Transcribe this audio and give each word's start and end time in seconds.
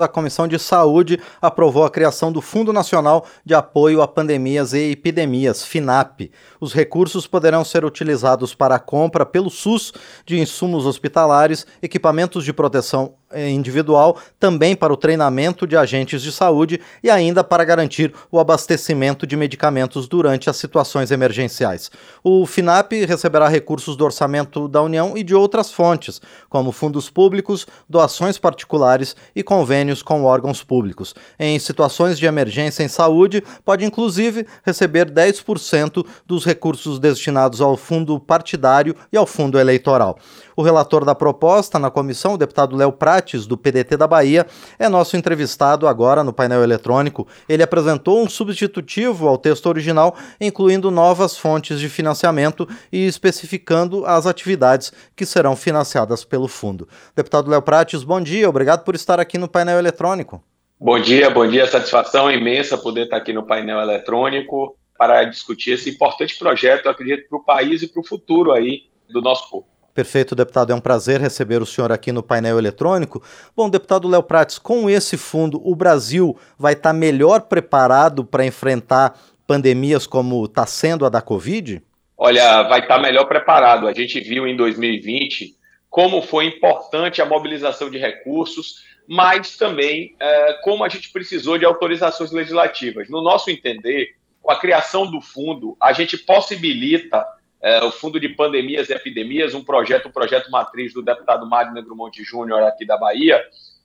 A 0.00 0.08
Comissão 0.08 0.48
de 0.48 0.58
Saúde 0.58 1.20
aprovou 1.40 1.84
a 1.84 1.90
criação 1.90 2.32
do 2.32 2.40
Fundo 2.40 2.72
Nacional 2.72 3.24
de 3.44 3.54
Apoio 3.54 4.02
a 4.02 4.08
Pandemias 4.08 4.72
e 4.72 4.90
Epidemias, 4.90 5.64
FINAP. 5.64 6.32
Os 6.60 6.74
recursos 6.74 7.28
poderão 7.28 7.64
ser 7.64 7.84
utilizados 7.84 8.56
para 8.56 8.74
a 8.74 8.80
compra 8.80 9.24
pelo 9.24 9.48
SUS 9.48 9.92
de 10.26 10.40
insumos 10.40 10.84
hospitalares, 10.84 11.64
equipamentos 11.80 12.44
de 12.44 12.52
proteção 12.52 13.14
individual, 13.36 14.16
também 14.38 14.76
para 14.76 14.92
o 14.92 14.96
treinamento 14.96 15.66
de 15.66 15.76
agentes 15.76 16.22
de 16.22 16.30
saúde 16.30 16.80
e 17.02 17.10
ainda 17.10 17.42
para 17.42 17.64
garantir 17.64 18.12
o 18.30 18.38
abastecimento 18.38 19.26
de 19.26 19.36
medicamentos 19.36 20.06
durante 20.06 20.48
as 20.48 20.56
situações 20.56 21.10
emergenciais. 21.10 21.90
O 22.22 22.46
FINAP 22.46 22.92
receberá 23.06 23.48
recursos 23.48 23.96
do 23.96 24.04
orçamento 24.04 24.68
da 24.68 24.82
União 24.82 25.16
e 25.16 25.22
de 25.22 25.34
outras 25.34 25.72
fontes, 25.72 26.20
como 26.48 26.70
fundos 26.70 27.10
públicos, 27.10 27.66
doações 27.88 28.38
particulares 28.38 29.16
e 29.34 29.42
convênios 29.42 29.83
com 30.02 30.24
órgãos 30.24 30.62
públicos. 30.62 31.14
Em 31.38 31.58
situações 31.58 32.18
de 32.18 32.26
emergência 32.26 32.82
em 32.82 32.88
saúde, 32.88 33.42
pode 33.64 33.84
inclusive 33.84 34.46
receber 34.64 35.10
10% 35.10 36.04
dos 36.26 36.44
recursos 36.44 36.98
destinados 36.98 37.60
ao 37.60 37.76
fundo 37.76 38.18
partidário 38.18 38.94
e 39.12 39.16
ao 39.16 39.26
fundo 39.26 39.58
eleitoral. 39.58 40.18
O 40.56 40.62
relator 40.62 41.04
da 41.04 41.14
proposta 41.14 41.78
na 41.78 41.90
comissão, 41.90 42.34
o 42.34 42.38
deputado 42.38 42.76
Léo 42.76 42.92
Prates, 42.92 43.44
do 43.46 43.56
PDT 43.56 43.96
da 43.96 44.06
Bahia, 44.06 44.46
é 44.78 44.88
nosso 44.88 45.16
entrevistado 45.16 45.88
agora 45.88 46.22
no 46.22 46.32
painel 46.32 46.62
eletrônico. 46.62 47.26
Ele 47.48 47.62
apresentou 47.62 48.22
um 48.22 48.28
substitutivo 48.28 49.26
ao 49.26 49.36
texto 49.36 49.66
original, 49.66 50.14
incluindo 50.40 50.90
novas 50.90 51.36
fontes 51.36 51.80
de 51.80 51.88
financiamento 51.88 52.68
e 52.92 53.04
especificando 53.04 54.06
as 54.06 54.26
atividades 54.26 54.92
que 55.16 55.26
serão 55.26 55.56
financiadas 55.56 56.24
pelo 56.24 56.46
fundo. 56.46 56.88
Deputado 57.16 57.50
Léo 57.50 57.62
Prates, 57.62 58.04
bom 58.04 58.20
dia, 58.20 58.48
obrigado 58.48 58.84
por 58.84 58.94
estar 58.94 59.18
aqui 59.18 59.36
no 59.38 59.48
painel 59.48 59.73
eletrônico. 59.78 60.42
Bom 60.78 60.98
dia, 60.98 61.30
bom 61.30 61.46
dia, 61.46 61.66
satisfação 61.66 62.30
imensa 62.30 62.76
poder 62.76 63.04
estar 63.04 63.16
aqui 63.16 63.32
no 63.32 63.46
painel 63.46 63.80
eletrônico 63.80 64.76
para 64.98 65.24
discutir 65.24 65.72
esse 65.72 65.90
importante 65.90 66.38
projeto, 66.38 66.88
acredito, 66.88 67.28
para 67.28 67.38
o 67.38 67.44
país 67.44 67.82
e 67.82 67.88
para 67.88 68.00
o 68.00 68.06
futuro 68.06 68.52
aí 68.52 68.82
do 69.08 69.20
nosso 69.20 69.48
povo. 69.50 69.66
Perfeito, 69.94 70.34
deputado. 70.34 70.72
É 70.72 70.74
um 70.74 70.80
prazer 70.80 71.20
receber 71.20 71.62
o 71.62 71.66
senhor 71.66 71.92
aqui 71.92 72.10
no 72.10 72.22
painel 72.22 72.58
eletrônico. 72.58 73.22
Bom, 73.56 73.70
deputado 73.70 74.08
Léo 74.08 74.24
Prates, 74.24 74.58
com 74.58 74.90
esse 74.90 75.16
fundo, 75.16 75.60
o 75.64 75.74
Brasil 75.76 76.36
vai 76.58 76.72
estar 76.72 76.92
melhor 76.92 77.42
preparado 77.42 78.24
para 78.24 78.44
enfrentar 78.44 79.16
pandemias 79.46 80.06
como 80.06 80.44
está 80.46 80.66
sendo 80.66 81.06
a 81.06 81.08
da 81.08 81.22
Covid? 81.22 81.80
Olha, 82.16 82.62
vai 82.64 82.80
estar 82.80 82.98
melhor 82.98 83.26
preparado. 83.26 83.86
A 83.86 83.92
gente 83.92 84.18
viu 84.20 84.46
em 84.46 84.56
2020 84.56 85.54
como 85.94 86.20
foi 86.20 86.46
importante 86.46 87.22
a 87.22 87.24
mobilização 87.24 87.88
de 87.88 87.98
recursos, 87.98 88.84
mas 89.06 89.56
também 89.56 90.16
é, 90.18 90.54
como 90.54 90.82
a 90.82 90.88
gente 90.88 91.12
precisou 91.12 91.56
de 91.56 91.64
autorizações 91.64 92.32
legislativas. 92.32 93.08
No 93.08 93.22
nosso 93.22 93.48
entender, 93.48 94.08
com 94.42 94.50
a 94.50 94.58
criação 94.58 95.08
do 95.08 95.20
fundo, 95.20 95.76
a 95.80 95.92
gente 95.92 96.18
possibilita 96.18 97.24
é, 97.62 97.84
o 97.84 97.92
Fundo 97.92 98.18
de 98.18 98.28
Pandemias 98.28 98.90
e 98.90 98.92
Epidemias, 98.92 99.54
um 99.54 99.62
projeto, 99.62 100.08
um 100.08 100.10
projeto 100.10 100.50
matriz 100.50 100.92
do 100.92 101.00
deputado 101.00 101.48
Mário 101.48 101.72
Negromonte 101.72 102.24
Júnior 102.24 102.64
aqui 102.64 102.84
da 102.84 102.98
Bahia, 102.98 103.40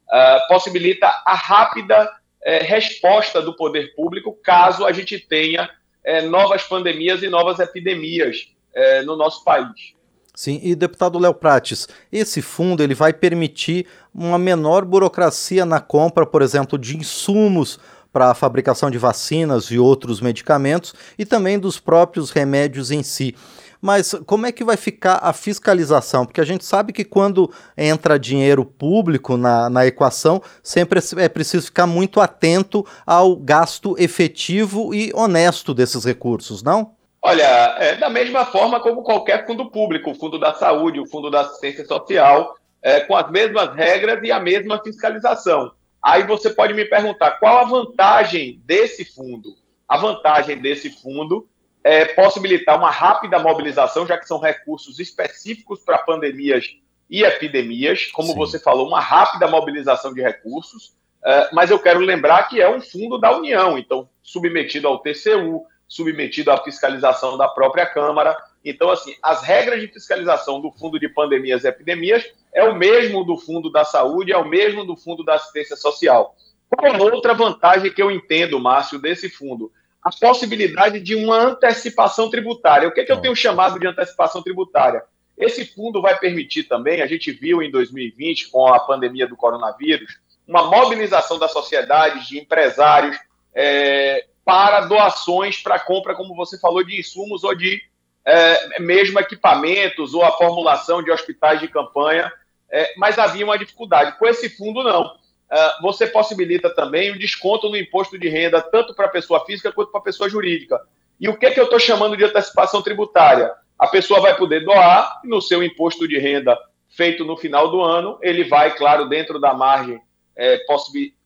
uh, 0.08 0.48
possibilita 0.48 1.06
a 1.24 1.36
rápida 1.36 2.12
é, 2.44 2.58
resposta 2.58 3.40
do 3.40 3.56
poder 3.56 3.94
público 3.94 4.36
caso 4.44 4.84
a 4.84 4.92
gente 4.92 5.20
tenha 5.20 5.70
é, 6.04 6.24
novas 6.24 6.64
pandemias 6.64 7.22
e 7.22 7.30
novas 7.30 7.60
epidemias 7.60 8.52
é, 8.74 9.04
no 9.04 9.16
nosso 9.16 9.44
país. 9.44 9.99
Sim, 10.40 10.58
e 10.64 10.74
deputado 10.74 11.20
Léo 11.20 11.34
Prates, 11.34 11.86
esse 12.10 12.42
fundo 12.42 12.82
ele 12.82 12.96
vai 12.96 13.12
permitir 13.12 13.86
uma 14.16 14.40
menor 14.40 14.86
burocracia 14.86 15.66
na 15.66 15.82
compra, 15.82 16.26
por 16.26 16.42
exemplo, 16.42 16.80
de 16.80 16.96
insumos 16.96 17.78
para 18.10 18.32
a 18.32 18.34
fabricação 18.34 18.90
de 18.90 18.98
vacinas 18.98 19.66
e 19.66 19.78
outros 19.78 20.22
medicamentos 20.22 20.94
e 21.18 21.26
também 21.26 21.60
dos 21.60 21.78
próprios 21.78 22.32
remédios 22.32 22.90
em 22.90 23.04
si. 23.04 23.36
Mas 23.82 24.16
como 24.26 24.46
é 24.46 24.54
que 24.54 24.64
vai 24.64 24.78
ficar 24.78 25.20
a 25.22 25.34
fiscalização? 25.34 26.26
Porque 26.26 26.40
a 26.40 26.46
gente 26.46 26.64
sabe 26.64 26.94
que 26.94 27.04
quando 27.04 27.52
entra 27.76 28.18
dinheiro 28.18 28.64
público 28.64 29.36
na, 29.36 29.70
na 29.70 29.86
equação, 29.86 30.42
sempre 30.64 31.02
é 31.18 31.28
preciso 31.28 31.66
ficar 31.66 31.86
muito 31.86 32.22
atento 32.22 32.86
ao 33.06 33.36
gasto 33.36 33.94
efetivo 34.00 34.94
e 34.94 35.12
honesto 35.14 35.74
desses 35.74 36.06
recursos, 36.06 36.64
não? 36.64 36.98
Olha, 37.30 37.76
é 37.78 37.96
da 37.96 38.10
mesma 38.10 38.44
forma 38.44 38.80
como 38.80 39.04
qualquer 39.04 39.46
fundo 39.46 39.70
público, 39.70 40.10
o 40.10 40.16
fundo 40.16 40.40
da 40.40 40.56
saúde, 40.56 41.00
o 41.00 41.06
fundo 41.06 41.30
da 41.30 41.42
assistência 41.42 41.86
social, 41.86 42.56
é, 42.82 43.02
com 43.02 43.16
as 43.16 43.30
mesmas 43.30 43.76
regras 43.76 44.20
e 44.24 44.32
a 44.32 44.40
mesma 44.40 44.82
fiscalização. 44.82 45.72
Aí 46.02 46.24
você 46.24 46.50
pode 46.50 46.74
me 46.74 46.86
perguntar 46.86 47.34
qual 47.34 47.60
a 47.60 47.66
vantagem 47.66 48.60
desse 48.66 49.06
fundo? 49.06 49.50
A 49.88 49.96
vantagem 49.98 50.58
desse 50.60 50.90
fundo 50.90 51.48
é, 51.84 52.06
possibilitar 52.06 52.76
uma 52.80 52.90
rápida 52.90 53.38
mobilização, 53.38 54.08
já 54.08 54.18
que 54.18 54.28
são 54.28 54.40
recursos 54.40 55.00
específicos 55.00 55.82
para 55.82 56.00
pandemias 56.00 56.66
e 57.08 57.24
epidemias, 57.24 58.08
como 58.08 58.30
Sim. 58.30 58.38
você 58.38 58.60
falou, 58.60 58.88
uma 58.88 59.00
rápida 59.00 59.48
mobilização 59.48 60.16
de 60.16 60.22
recursos, 60.24 60.96
é, 61.24 61.50
mas 61.54 61.70
eu 61.70 61.78
quero 61.78 62.00
lembrar 62.00 62.50
que 62.50 62.60
é 62.60 62.68
um 62.68 62.82
fundo 62.82 63.20
da 63.20 63.38
União, 63.38 63.78
então 63.78 64.10
submetido 64.24 64.88
ao 64.88 64.98
TCU, 64.98 65.64
submetido 65.90 66.52
à 66.52 66.64
fiscalização 66.64 67.38
da 67.38 67.50
própria 67.50 67.86
Câmara. 67.86 68.38
Então, 68.64 68.90
assim, 68.90 69.14
as 69.22 69.44
regras 69.44 69.82
de 69.82 69.88
fiscalização 69.88 70.62
do 70.62 70.72
Fundo 70.72 70.98
de 70.98 71.10
Pandemias 71.10 71.66
e 71.66 71.68
Epidemias 71.68 72.24
é 72.54 72.64
o 72.64 72.76
mesmo 72.76 73.26
do 73.26 73.38
Fundo 73.38 73.70
da 73.70 73.84
Saúde, 73.84 74.32
é 74.32 74.38
o 74.38 74.48
mesmo 74.48 74.86
do 74.86 74.96
Fundo 74.96 75.26
da 75.26 75.36
Assistência 75.36 75.76
Social. 75.76 76.34
Qual 76.70 76.94
a 76.94 77.14
outra 77.14 77.34
vantagem 77.34 77.92
que 77.92 78.02
eu 78.02 78.10
entendo, 78.10 78.60
Márcio, 78.60 79.00
desse 79.00 79.30
fundo? 79.30 79.72
a 80.04 80.10
possibilidade 80.12 81.00
de 81.00 81.16
uma 81.16 81.38
antecipação 81.38 82.30
tributária. 82.30 82.88
O 82.88 82.92
que, 82.92 83.02
é 83.02 83.06
que 83.06 83.12
eu 83.12 83.20
tenho 83.22 83.36
chamado 83.36 83.80
de 83.80 83.88
antecipação 83.88 84.42
tributária? 84.42 85.04
Esse 85.38 85.66
fundo 85.66 86.02
vai 86.02 86.18
permitir 86.18 86.64
também, 86.64 87.02
a 87.02 87.08
gente 87.08 87.32
viu 87.32 87.62
em 87.62 87.72
2020, 87.72 88.50
com 88.50 88.68
a 88.68 88.80
pandemia 88.80 89.28
do 89.28 89.38
coronavírus, 89.38 90.20
uma 90.48 90.64
mobilização 90.64 91.38
da 91.38 91.48
sociedade, 91.48 92.28
de 92.28 92.40
empresários, 92.40 93.18
é, 93.54 94.26
para 94.50 94.82
doações 94.82 95.62
para 95.62 95.80
compra, 95.80 96.16
como 96.16 96.36
você 96.36 96.60
falou, 96.60 96.84
de 96.84 97.00
insumos 97.00 97.44
ou 97.44 97.54
de 97.54 97.82
é, 98.26 98.80
mesmo 98.80 99.20
equipamentos 99.20 100.14
ou 100.14 100.24
a 100.24 100.32
formulação 100.32 101.04
de 101.04 101.12
hospitais 101.12 101.60
de 101.60 101.68
campanha. 101.68 102.32
É, 102.72 102.94
mas 102.98 103.18
havia 103.20 103.46
uma 103.46 103.58
dificuldade. 103.58 104.18
Com 104.18 104.28
esse 104.28 104.50
fundo, 104.50 104.84
não 104.84 105.20
uh, 105.50 105.82
você 105.82 106.08
possibilita 106.08 106.70
também 106.70 107.12
o 107.12 107.20
desconto 107.20 107.70
no 107.70 107.78
imposto 107.78 108.18
de 108.18 108.30
renda, 108.30 108.62
tanto 108.62 108.94
para 108.94 109.06
a 109.06 109.10
pessoa 109.10 109.46
física 109.46 109.72
quanto 109.72 109.92
para 109.92 110.00
a 110.00 110.04
pessoa 110.04 110.30
jurídica. 110.30 110.80
E 111.20 111.28
o 111.28 111.38
que, 111.38 111.46
é 111.46 111.52
que 111.52 111.60
eu 111.60 111.66
estou 111.66 111.80
chamando 111.80 112.16
de 112.16 112.24
antecipação 112.24 112.82
tributária? 112.82 113.52
A 113.78 113.88
pessoa 113.88 114.22
vai 114.22 114.36
poder 114.36 114.64
doar 114.64 115.22
no 115.24 115.42
seu 115.42 115.64
imposto 115.64 116.08
de 116.08 116.18
renda 116.18 116.58
feito 116.90 117.24
no 117.24 117.38
final 117.38 117.70
do 117.70 117.82
ano, 117.82 118.18
ele 118.22 118.44
vai, 118.44 118.76
claro, 118.76 119.08
dentro 119.08 119.40
da 119.40 119.54
margem 119.54 120.02
é, 120.36 120.60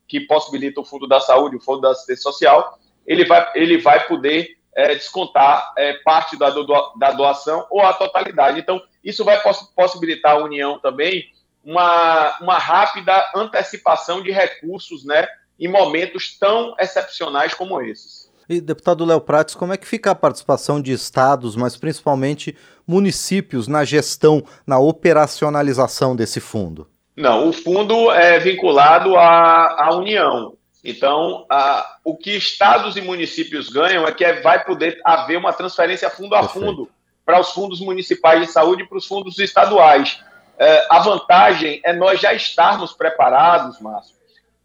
que 0.07 0.19
possibilita 0.21 0.81
o 0.81 0.85
Fundo 0.85 1.07
da 1.07 1.19
Saúde, 1.19 1.55
o 1.55 1.59
Fundo 1.59 1.81
da 1.81 1.91
Assistência 1.91 2.23
Social, 2.23 2.77
ele 3.05 3.25
vai, 3.25 3.51
ele 3.55 3.77
vai 3.77 4.05
poder 4.07 4.57
é, 4.75 4.95
descontar 4.95 5.71
é, 5.77 5.93
parte 6.03 6.37
da, 6.37 6.49
do, 6.49 6.65
da 6.97 7.11
doação 7.11 7.65
ou 7.69 7.81
a 7.81 7.93
totalidade. 7.93 8.59
Então, 8.59 8.81
isso 9.03 9.23
vai 9.23 9.41
poss 9.41 9.71
possibilitar 9.75 10.33
a 10.33 10.43
União 10.43 10.79
também 10.79 11.25
uma, 11.63 12.37
uma 12.41 12.57
rápida 12.57 13.31
antecipação 13.35 14.21
de 14.21 14.31
recursos 14.31 15.05
né, 15.05 15.27
em 15.59 15.67
momentos 15.67 16.37
tão 16.37 16.75
excepcionais 16.79 17.53
como 17.53 17.81
esses. 17.81 18.31
E, 18.49 18.59
deputado 18.59 19.05
Léo 19.05 19.21
Prates, 19.21 19.55
como 19.55 19.73
é 19.73 19.77
que 19.77 19.87
fica 19.87 20.11
a 20.11 20.15
participação 20.15 20.81
de 20.81 20.91
estados, 20.91 21.55
mas 21.55 21.77
principalmente 21.77 22.57
municípios, 22.85 23.69
na 23.69 23.85
gestão, 23.85 24.43
na 24.67 24.77
operacionalização 24.79 26.15
desse 26.15 26.41
fundo? 26.41 26.89
Não, 27.15 27.47
o 27.47 27.53
fundo 27.53 28.11
é 28.11 28.39
vinculado 28.39 29.15
à, 29.15 29.85
à 29.85 29.95
União. 29.95 30.57
Então, 30.83 31.45
a, 31.49 31.97
o 32.03 32.17
que 32.17 32.31
estados 32.31 32.97
e 32.97 33.01
municípios 33.01 33.69
ganham 33.69 34.05
é 34.05 34.11
que 34.11 34.25
é, 34.25 34.41
vai 34.41 34.63
poder 34.63 34.99
haver 35.05 35.37
uma 35.37 35.53
transferência 35.53 36.09
fundo 36.09 36.35
a 36.35 36.43
fundo 36.43 36.89
para 37.25 37.39
os 37.39 37.51
fundos 37.51 37.79
municipais 37.79 38.41
de 38.41 38.51
saúde 38.51 38.83
e 38.83 38.87
para 38.87 38.97
os 38.97 39.07
fundos 39.07 39.39
estaduais. 39.39 40.19
É, 40.57 40.85
a 40.89 40.99
vantagem 40.99 41.79
é 41.85 41.93
nós 41.93 42.19
já 42.19 42.33
estarmos 42.33 42.91
preparados, 42.91 43.79
Márcio, 43.79 44.15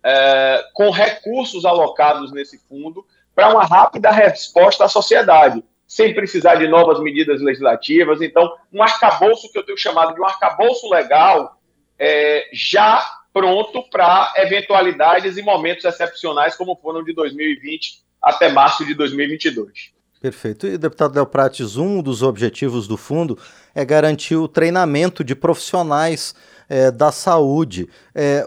é, 0.03 0.65
com 0.75 0.91
recursos 0.91 1.65
alocados 1.65 2.33
nesse 2.33 2.59
fundo 2.69 3.07
para 3.33 3.51
uma 3.51 3.65
rápida 3.65 4.11
resposta 4.11 4.85
à 4.85 4.89
sociedade, 4.89 5.63
sem 5.87 6.13
precisar 6.13 6.57
de 6.57 6.67
novas 6.67 6.99
medidas 6.99 7.41
legislativas. 7.41 8.21
Então, 8.21 8.53
um 8.73 8.83
arcabouço 8.83 9.51
que 9.53 9.59
eu 9.59 9.65
tenho 9.65 9.79
chamado 9.79 10.15
de 10.15 10.21
um 10.21 10.25
arcabouço 10.25 10.91
legal 10.91 11.61
é, 11.97 12.49
já 12.53 13.18
pronto 13.33 13.83
para 13.91 14.33
eventualidades 14.37 15.37
e 15.37 15.43
momentos 15.43 15.85
excepcionais, 15.85 16.57
como 16.57 16.77
foram 16.77 17.03
de 17.05 17.13
2020 17.15 18.03
até 18.23 18.51
março 18.51 18.85
de 18.85 18.95
2022. 18.95 19.93
Perfeito. 20.21 20.67
E, 20.67 20.77
deputado 20.77 21.15
Del 21.15 21.27
Prates, 21.27 21.77
um 21.77 22.03
dos 22.03 22.23
objetivos 22.23 22.89
do 22.89 22.97
fundo 22.97 23.39
é 23.75 23.85
garantir 23.85 24.37
o 24.37 24.49
treinamento 24.49 25.23
de 25.23 25.35
profissionais 25.35 26.35
é, 26.69 26.91
da 26.91 27.13
saúde. 27.13 27.89
É, 28.15 28.45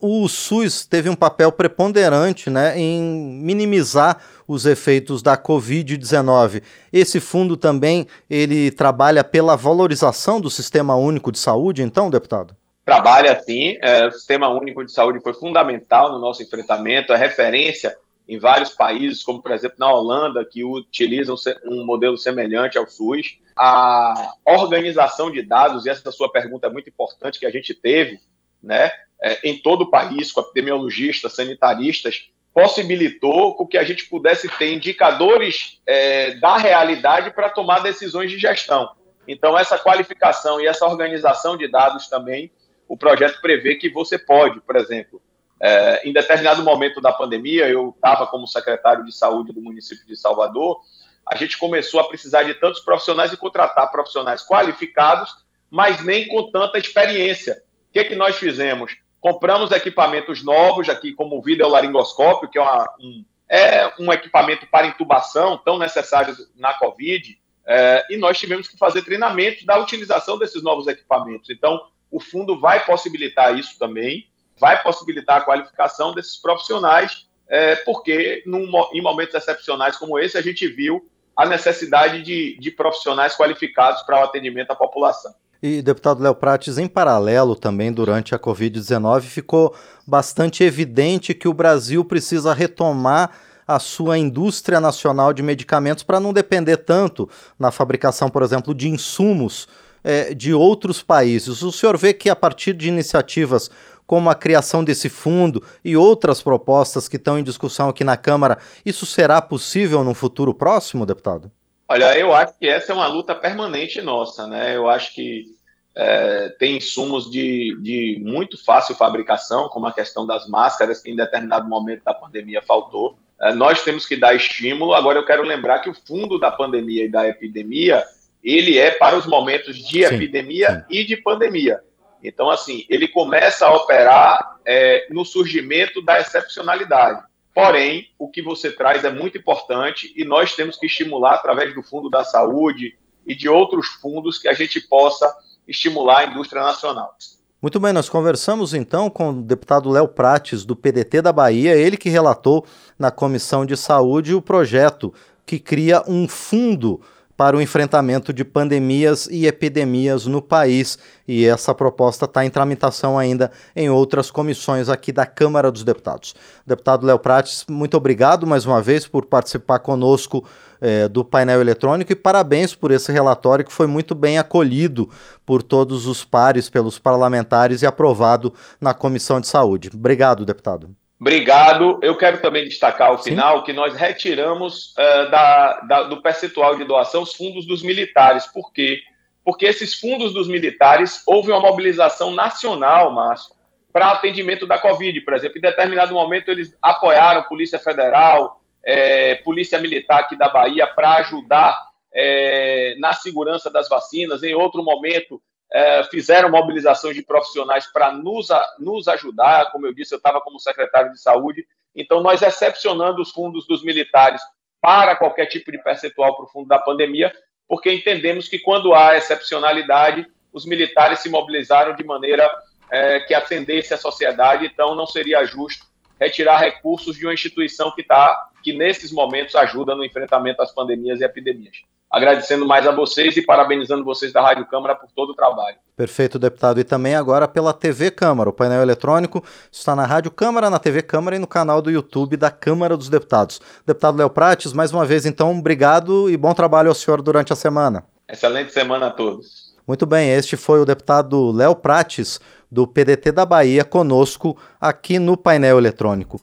o 0.00 0.28
SUS 0.28 0.84
teve 0.84 1.08
um 1.08 1.14
papel 1.14 1.52
preponderante 1.52 2.50
né, 2.50 2.76
em 2.76 3.00
minimizar 3.00 4.18
os 4.48 4.66
efeitos 4.66 5.22
da 5.22 5.36
Covid-19. 5.36 6.60
Esse 6.92 7.20
fundo 7.20 7.56
também 7.56 8.08
ele 8.28 8.72
trabalha 8.72 9.22
pela 9.22 9.54
valorização 9.54 10.40
do 10.40 10.50
Sistema 10.50 10.96
Único 10.96 11.30
de 11.30 11.38
Saúde, 11.38 11.82
então, 11.82 12.10
deputado? 12.10 12.56
Trabalha 12.84 13.40
sim. 13.40 13.78
É, 13.80 14.06
o 14.06 14.12
Sistema 14.12 14.48
Único 14.48 14.84
de 14.84 14.92
Saúde 14.92 15.20
foi 15.20 15.34
fundamental 15.34 16.12
no 16.12 16.18
nosso 16.18 16.42
enfrentamento, 16.42 17.12
é 17.12 17.16
referência 17.16 17.96
em 18.28 18.38
vários 18.38 18.70
países, 18.70 19.22
como 19.22 19.42
por 19.42 19.52
exemplo 19.52 19.76
na 19.78 19.92
Holanda, 19.92 20.44
que 20.44 20.64
utilizam 20.64 21.36
um 21.64 21.84
modelo 21.84 22.16
semelhante 22.16 22.78
ao 22.78 22.88
SUS. 22.88 23.38
A 23.56 24.34
organização 24.46 25.30
de 25.30 25.42
dados, 25.42 25.84
e 25.84 25.90
essa 25.90 26.10
sua 26.10 26.30
pergunta 26.30 26.66
é 26.66 26.70
muito 26.70 26.88
importante 26.88 27.38
que 27.38 27.46
a 27.46 27.50
gente 27.50 27.74
teve, 27.74 28.20
né, 28.62 28.90
é, 29.22 29.48
em 29.48 29.58
todo 29.58 29.82
o 29.82 29.90
país, 29.90 30.32
com 30.32 30.40
epidemiologistas, 30.40 31.34
sanitaristas, 31.34 32.30
possibilitou 32.54 33.66
que 33.66 33.78
a 33.78 33.84
gente 33.84 34.08
pudesse 34.08 34.48
ter 34.58 34.72
indicadores 34.72 35.80
é, 35.86 36.34
da 36.34 36.56
realidade 36.56 37.30
para 37.30 37.48
tomar 37.48 37.80
decisões 37.80 38.30
de 38.30 38.38
gestão. 38.38 38.90
Então, 39.26 39.58
essa 39.58 39.78
qualificação 39.78 40.60
e 40.60 40.66
essa 40.66 40.84
organização 40.84 41.56
de 41.56 41.68
dados 41.68 42.08
também, 42.08 42.50
o 42.92 42.96
projeto 42.98 43.40
prevê 43.40 43.76
que 43.76 43.88
você 43.88 44.18
pode, 44.18 44.60
por 44.60 44.76
exemplo, 44.76 45.18
é, 45.58 46.06
em 46.06 46.12
determinado 46.12 46.62
momento 46.62 47.00
da 47.00 47.10
pandemia, 47.10 47.66
eu 47.66 47.88
estava 47.88 48.26
como 48.26 48.46
secretário 48.46 49.02
de 49.02 49.16
saúde 49.16 49.50
do 49.50 49.62
município 49.62 50.06
de 50.06 50.14
Salvador, 50.14 50.78
a 51.26 51.34
gente 51.34 51.56
começou 51.56 52.00
a 52.00 52.06
precisar 52.06 52.42
de 52.42 52.52
tantos 52.52 52.80
profissionais 52.80 53.32
e 53.32 53.36
contratar 53.38 53.90
profissionais 53.90 54.46
qualificados, 54.46 55.34
mas 55.70 56.04
nem 56.04 56.28
com 56.28 56.50
tanta 56.50 56.76
experiência. 56.76 57.62
O 57.88 57.92
que, 57.94 58.04
que 58.04 58.14
nós 58.14 58.36
fizemos? 58.36 58.94
Compramos 59.22 59.70
equipamentos 59.70 60.44
novos 60.44 60.90
aqui, 60.90 61.14
como 61.14 61.38
o 61.38 61.42
videolaringoscópio, 61.42 62.50
que 62.50 62.58
é, 62.58 62.60
uma, 62.60 62.94
um, 63.00 63.24
é 63.48 63.92
um 63.98 64.12
equipamento 64.12 64.66
para 64.66 64.86
intubação 64.86 65.56
tão 65.56 65.78
necessário 65.78 66.36
na 66.54 66.74
Covid, 66.74 67.40
é, 67.66 68.04
e 68.10 68.18
nós 68.18 68.38
tivemos 68.38 68.68
que 68.68 68.76
fazer 68.76 69.00
treinamento 69.00 69.64
da 69.64 69.78
utilização 69.78 70.36
desses 70.36 70.62
novos 70.62 70.86
equipamentos. 70.86 71.48
Então, 71.48 71.80
o 72.12 72.20
fundo 72.20 72.60
vai 72.60 72.84
possibilitar 72.84 73.58
isso 73.58 73.78
também, 73.78 74.28
vai 74.60 74.80
possibilitar 74.82 75.38
a 75.38 75.40
qualificação 75.40 76.14
desses 76.14 76.36
profissionais, 76.36 77.26
é, 77.48 77.74
porque 77.76 78.42
num, 78.46 78.70
em 78.92 79.02
momentos 79.02 79.34
excepcionais 79.34 79.96
como 79.96 80.18
esse, 80.18 80.36
a 80.36 80.42
gente 80.42 80.68
viu 80.68 81.08
a 81.34 81.46
necessidade 81.46 82.22
de, 82.22 82.58
de 82.60 82.70
profissionais 82.70 83.34
qualificados 83.34 84.02
para 84.02 84.20
o 84.20 84.24
atendimento 84.24 84.70
à 84.70 84.76
população. 84.76 85.34
E, 85.62 85.80
deputado 85.80 86.22
Léo 86.22 86.34
Prates, 86.34 86.76
em 86.76 86.88
paralelo 86.88 87.54
também 87.56 87.92
durante 87.92 88.34
a 88.34 88.38
Covid-19, 88.38 89.22
ficou 89.22 89.74
bastante 90.06 90.62
evidente 90.64 91.32
que 91.32 91.48
o 91.48 91.54
Brasil 91.54 92.04
precisa 92.04 92.52
retomar 92.52 93.30
a 93.66 93.78
sua 93.78 94.18
indústria 94.18 94.80
nacional 94.80 95.32
de 95.32 95.42
medicamentos 95.42 96.02
para 96.02 96.18
não 96.18 96.32
depender 96.32 96.78
tanto 96.78 97.28
na 97.58 97.70
fabricação, 97.70 98.28
por 98.28 98.42
exemplo, 98.42 98.74
de 98.74 98.88
insumos 98.88 99.68
é, 100.04 100.34
de 100.34 100.52
outros 100.52 101.02
países. 101.02 101.62
O 101.62 101.72
senhor 101.72 101.96
vê 101.96 102.12
que 102.12 102.28
a 102.30 102.36
partir 102.36 102.72
de 102.72 102.88
iniciativas 102.88 103.70
como 104.06 104.28
a 104.28 104.34
criação 104.34 104.84
desse 104.84 105.08
fundo 105.08 105.62
e 105.84 105.96
outras 105.96 106.42
propostas 106.42 107.08
que 107.08 107.16
estão 107.16 107.38
em 107.38 107.42
discussão 107.42 107.88
aqui 107.88 108.04
na 108.04 108.16
Câmara, 108.16 108.58
isso 108.84 109.06
será 109.06 109.40
possível 109.40 110.04
no 110.04 110.12
futuro 110.12 110.52
próximo, 110.52 111.06
deputado? 111.06 111.50
Olha, 111.88 112.16
eu 112.18 112.34
acho 112.34 112.54
que 112.58 112.68
essa 112.68 112.92
é 112.92 112.94
uma 112.94 113.06
luta 113.06 113.34
permanente 113.34 114.00
nossa, 114.02 114.46
né? 114.46 114.76
Eu 114.76 114.88
acho 114.88 115.14
que 115.14 115.46
é, 115.94 116.48
tem 116.58 116.76
insumos 116.76 117.30
de, 117.30 117.76
de 117.82 118.18
muito 118.22 118.62
fácil 118.62 118.94
fabricação, 118.94 119.68
como 119.68 119.86
a 119.86 119.92
questão 119.92 120.26
das 120.26 120.48
máscaras, 120.48 121.00
que 121.00 121.10
em 121.10 121.16
determinado 121.16 121.68
momento 121.68 122.02
da 122.02 122.14
pandemia 122.14 122.62
faltou. 122.62 123.16
É, 123.40 123.52
nós 123.54 123.82
temos 123.82 124.06
que 124.06 124.16
dar 124.16 124.34
estímulo. 124.34 124.94
Agora, 124.94 125.18
eu 125.18 125.26
quero 125.26 125.42
lembrar 125.42 125.80
que 125.80 125.90
o 125.90 125.94
fundo 125.94 126.38
da 126.38 126.50
pandemia 126.50 127.04
e 127.04 127.10
da 127.10 127.28
epidemia, 127.28 128.04
ele 128.42 128.78
é 128.78 128.90
para 128.90 129.16
os 129.16 129.26
momentos 129.26 129.76
de 129.76 130.06
sim, 130.06 130.14
epidemia 130.14 130.86
sim. 130.88 130.98
e 130.98 131.04
de 131.04 131.16
pandemia. 131.16 131.80
Então, 132.22 132.50
assim, 132.50 132.84
ele 132.88 133.08
começa 133.08 133.66
a 133.66 133.74
operar 133.74 134.56
é, 134.64 135.06
no 135.10 135.24
surgimento 135.24 136.00
da 136.02 136.20
excepcionalidade. 136.20 137.22
Porém, 137.54 138.08
o 138.18 138.28
que 138.28 138.40
você 138.40 138.70
traz 138.70 139.04
é 139.04 139.10
muito 139.10 139.36
importante 139.36 140.12
e 140.16 140.24
nós 140.24 140.54
temos 140.54 140.76
que 140.76 140.86
estimular 140.86 141.34
através 141.34 141.74
do 141.74 141.82
Fundo 141.82 142.08
da 142.08 142.24
Saúde 142.24 142.96
e 143.26 143.34
de 143.34 143.48
outros 143.48 143.88
fundos 144.00 144.38
que 144.38 144.48
a 144.48 144.54
gente 144.54 144.80
possa 144.80 145.32
estimular 145.66 146.20
a 146.20 146.24
indústria 146.26 146.62
nacional. 146.62 147.14
Muito 147.60 147.78
bem, 147.78 147.92
nós 147.92 148.08
conversamos 148.08 148.74
então 148.74 149.08
com 149.08 149.30
o 149.30 149.42
deputado 149.42 149.88
Léo 149.88 150.08
Prates, 150.08 150.64
do 150.64 150.74
PDT 150.74 151.22
da 151.22 151.32
Bahia, 151.32 151.76
ele 151.76 151.96
que 151.96 152.08
relatou 152.08 152.66
na 152.98 153.10
Comissão 153.10 153.64
de 153.64 153.76
Saúde 153.76 154.34
o 154.34 154.42
projeto 154.42 155.14
que 155.46 155.60
cria 155.60 156.02
um 156.08 156.26
fundo 156.26 157.00
para 157.42 157.56
o 157.56 157.60
enfrentamento 157.60 158.32
de 158.32 158.44
pandemias 158.44 159.26
e 159.28 159.48
epidemias 159.48 160.26
no 160.26 160.40
país. 160.40 160.96
E 161.26 161.44
essa 161.44 161.74
proposta 161.74 162.24
está 162.24 162.44
em 162.44 162.50
tramitação 162.50 163.18
ainda 163.18 163.50
em 163.74 163.90
outras 163.90 164.30
comissões 164.30 164.88
aqui 164.88 165.10
da 165.10 165.26
Câmara 165.26 165.68
dos 165.68 165.82
Deputados. 165.82 166.36
Deputado 166.64 167.04
Léo 167.04 167.18
Prates, 167.18 167.64
muito 167.68 167.96
obrigado 167.96 168.46
mais 168.46 168.64
uma 168.64 168.80
vez 168.80 169.08
por 169.08 169.26
participar 169.26 169.80
conosco 169.80 170.44
é, 170.80 171.08
do 171.08 171.24
painel 171.24 171.60
eletrônico 171.60 172.12
e 172.12 172.14
parabéns 172.14 172.76
por 172.76 172.92
esse 172.92 173.10
relatório 173.10 173.64
que 173.64 173.72
foi 173.72 173.88
muito 173.88 174.14
bem 174.14 174.38
acolhido 174.38 175.10
por 175.44 175.64
todos 175.64 176.06
os 176.06 176.24
pares, 176.24 176.70
pelos 176.70 176.96
parlamentares 176.96 177.82
e 177.82 177.86
aprovado 177.86 178.54
na 178.80 178.94
Comissão 178.94 179.40
de 179.40 179.48
Saúde. 179.48 179.90
Obrigado, 179.92 180.46
deputado. 180.46 180.94
Obrigado. 181.22 182.00
Eu 182.02 182.16
quero 182.16 182.42
também 182.42 182.64
destacar 182.64 183.10
ao 183.10 183.22
final 183.22 183.62
que 183.62 183.72
nós 183.72 183.94
retiramos 183.94 184.92
uh, 184.98 185.30
da, 185.30 185.80
da, 185.82 186.02
do 186.02 186.20
percentual 186.20 186.74
de 186.74 186.82
doação 186.82 187.22
os 187.22 187.32
fundos 187.32 187.64
dos 187.64 187.80
militares. 187.80 188.44
Por 188.48 188.72
quê? 188.72 189.00
Porque 189.44 189.64
esses 189.64 189.94
fundos 189.94 190.34
dos 190.34 190.48
militares, 190.48 191.22
houve 191.24 191.52
uma 191.52 191.60
mobilização 191.60 192.32
nacional, 192.32 193.12
Márcio, 193.12 193.54
para 193.92 194.10
atendimento 194.10 194.66
da 194.66 194.80
Covid, 194.80 195.20
por 195.20 195.34
exemplo. 195.34 195.58
Em 195.58 195.60
determinado 195.60 196.12
momento, 196.12 196.50
eles 196.50 196.76
apoiaram 196.82 197.44
Polícia 197.44 197.78
Federal, 197.78 198.60
é, 198.84 199.36
Polícia 199.36 199.78
Militar 199.78 200.22
aqui 200.22 200.36
da 200.36 200.48
Bahia 200.48 200.88
para 200.88 201.18
ajudar 201.18 201.80
é, 202.12 202.96
na 202.98 203.12
segurança 203.12 203.70
das 203.70 203.88
vacinas. 203.88 204.42
Em 204.42 204.56
outro 204.56 204.82
momento, 204.82 205.40
é, 205.72 206.04
fizeram 206.04 206.50
mobilizações 206.50 207.16
de 207.16 207.22
profissionais 207.22 207.86
para 207.90 208.12
nos, 208.12 208.48
nos 208.78 209.08
ajudar. 209.08 209.72
Como 209.72 209.86
eu 209.86 209.94
disse, 209.94 210.14
eu 210.14 210.18
estava 210.18 210.40
como 210.40 210.60
secretário 210.60 211.12
de 211.12 211.20
saúde. 211.20 211.66
Então, 211.96 212.20
nós 212.20 212.42
excepcionando 212.42 213.22
os 213.22 213.30
fundos 213.30 213.66
dos 213.66 213.82
militares 213.82 214.42
para 214.80 215.16
qualquer 215.16 215.46
tipo 215.46 215.70
de 215.72 215.78
percentual 215.78 216.36
para 216.36 216.44
o 216.44 216.48
fundo 216.48 216.68
da 216.68 216.78
pandemia, 216.78 217.32
porque 217.68 217.92
entendemos 217.92 218.48
que 218.48 218.58
quando 218.58 218.94
há 218.94 219.16
excepcionalidade, 219.16 220.26
os 220.52 220.66
militares 220.66 221.20
se 221.20 221.30
mobilizaram 221.30 221.94
de 221.94 222.04
maneira 222.04 222.50
é, 222.90 223.20
que 223.20 223.32
atendesse 223.32 223.94
a 223.94 223.96
sociedade, 223.96 224.66
então 224.66 224.94
não 224.94 225.06
seria 225.06 225.44
justo 225.44 225.86
retirar 226.20 226.58
recursos 226.58 227.16
de 227.16 227.24
uma 227.24 227.32
instituição 227.32 227.90
que 227.92 228.02
está 228.02 228.50
que 228.62 228.72
nesses 228.72 229.10
momentos 229.10 229.56
ajuda 229.56 229.94
no 229.94 230.04
enfrentamento 230.04 230.62
às 230.62 230.72
pandemias 230.72 231.20
e 231.20 231.24
epidemias. 231.24 231.78
Agradecendo 232.12 232.66
mais 232.66 232.86
a 232.86 232.92
vocês 232.92 233.34
e 233.38 233.42
parabenizando 233.42 234.04
vocês 234.04 234.34
da 234.34 234.42
Rádio 234.42 234.66
Câmara 234.66 234.94
por 234.94 235.08
todo 235.16 235.30
o 235.30 235.34
trabalho. 235.34 235.76
Perfeito, 235.96 236.38
deputado. 236.38 236.78
E 236.78 236.84
também 236.84 237.14
agora 237.14 237.48
pela 237.48 237.72
TV 237.72 238.10
Câmara. 238.10 238.50
O 238.50 238.52
painel 238.52 238.82
eletrônico 238.82 239.42
está 239.70 239.96
na 239.96 240.04
Rádio 240.04 240.30
Câmara, 240.30 240.68
na 240.68 240.78
TV 240.78 241.00
Câmara 241.00 241.36
e 241.36 241.38
no 241.38 241.46
canal 241.46 241.80
do 241.80 241.90
YouTube 241.90 242.36
da 242.36 242.50
Câmara 242.50 242.98
dos 242.98 243.08
Deputados. 243.08 243.62
Deputado 243.86 244.18
Léo 244.18 244.28
Prates, 244.28 244.74
mais 244.74 244.92
uma 244.92 245.06
vez, 245.06 245.24
então, 245.24 245.58
obrigado 245.58 246.28
e 246.28 246.36
bom 246.36 246.52
trabalho 246.52 246.90
ao 246.90 246.94
senhor 246.94 247.22
durante 247.22 247.52
a 247.52 247.56
semana. 247.56 248.04
Excelente 248.28 248.72
semana 248.72 249.06
a 249.06 249.10
todos. 249.10 249.72
Muito 249.86 250.06
bem, 250.06 250.30
este 250.30 250.56
foi 250.56 250.80
o 250.80 250.84
deputado 250.84 251.50
Léo 251.50 251.74
Prates, 251.74 252.38
do 252.70 252.86
PDT 252.86 253.32
da 253.32 253.44
Bahia, 253.44 253.84
conosco 253.84 254.56
aqui 254.80 255.18
no 255.18 255.36
painel 255.36 255.76
eletrônico. 255.76 256.40